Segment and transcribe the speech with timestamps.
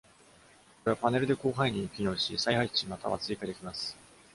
[0.83, 3.95] これは、「パネル」で広範囲に機能し、再配置または追加できます。